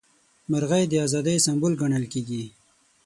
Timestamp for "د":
0.89-0.93